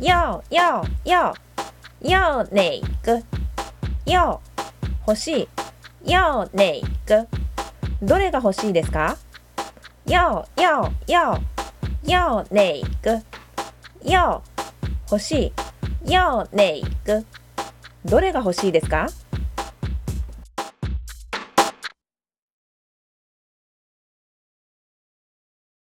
[0.00, 1.34] よよよ
[2.02, 3.22] よねいく。
[4.10, 5.48] よう欲し
[6.04, 6.10] い。
[6.10, 7.28] よねいく。
[8.02, 9.16] どれが欲しいですか？
[10.06, 11.38] よよよ
[12.04, 13.22] よねいく。
[14.02, 15.52] よう欲し
[16.04, 16.12] い。
[16.12, 17.24] よねいく。
[18.04, 19.06] どれが欲しいですか？